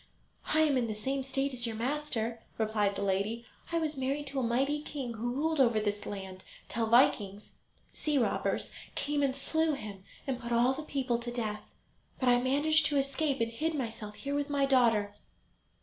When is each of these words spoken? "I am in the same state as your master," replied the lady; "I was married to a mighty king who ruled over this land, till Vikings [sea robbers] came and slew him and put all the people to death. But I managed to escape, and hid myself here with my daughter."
"I 0.47 0.61
am 0.61 0.79
in 0.79 0.87
the 0.87 0.95
same 0.95 1.21
state 1.21 1.53
as 1.53 1.67
your 1.67 1.75
master," 1.75 2.41
replied 2.57 2.95
the 2.95 3.03
lady; 3.03 3.45
"I 3.71 3.77
was 3.77 3.95
married 3.97 4.25
to 4.29 4.39
a 4.39 4.43
mighty 4.43 4.81
king 4.81 5.13
who 5.13 5.31
ruled 5.35 5.59
over 5.59 5.79
this 5.79 6.07
land, 6.07 6.43
till 6.69 6.87
Vikings 6.87 7.51
[sea 7.93 8.17
robbers] 8.17 8.71
came 8.95 9.21
and 9.21 9.35
slew 9.35 9.73
him 9.73 10.03
and 10.25 10.39
put 10.39 10.51
all 10.51 10.73
the 10.73 10.81
people 10.81 11.19
to 11.19 11.29
death. 11.31 11.61
But 12.19 12.29
I 12.29 12.41
managed 12.41 12.87
to 12.87 12.97
escape, 12.97 13.41
and 13.41 13.51
hid 13.51 13.75
myself 13.75 14.15
here 14.15 14.33
with 14.33 14.49
my 14.49 14.65
daughter." 14.65 15.13